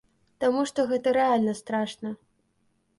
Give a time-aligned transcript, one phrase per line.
[0.43, 2.19] Таму што гэта рэальна страшна.